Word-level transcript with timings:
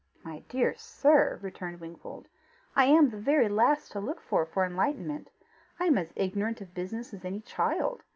"My 0.23 0.39
dear 0.49 0.73
sir," 0.77 1.37
returned 1.43 1.79
Wingfold, 1.79 2.27
"I 2.75 2.85
am 2.85 3.11
the 3.11 3.19
very 3.19 3.47
last 3.47 3.91
to 3.91 3.99
look 3.99 4.19
to 4.29 4.45
for 4.49 4.65
enlightenment. 4.65 5.29
I 5.79 5.85
am 5.85 5.97
as 5.99 6.11
ignorant 6.15 6.59
of 6.59 6.73
business 6.73 7.13
as 7.13 7.23
any 7.23 7.41
child. 7.41 8.01